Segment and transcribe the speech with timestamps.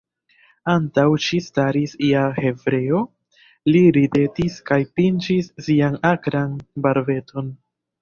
[0.71, 3.03] Antaŭ ŝi staris ia hebreo,
[3.75, 7.59] li ridetis kaj pinĉis sian akran barbeton.